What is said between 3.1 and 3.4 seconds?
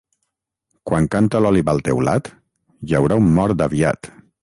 un